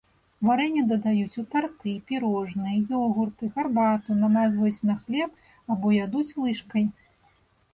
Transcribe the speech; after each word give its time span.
Варэнне 0.47 0.83
дадаюць 0.91 1.39
у 1.41 1.43
тарты, 1.55 1.93
пірожныя, 2.07 2.79
ёгурты, 3.01 3.51
гарбату, 3.59 4.17
намазваюць 4.23 4.83
на 4.91 4.95
хлеб 5.03 5.31
або 5.75 5.87
ядуць 5.99 6.29
лыжкай. 6.43 6.83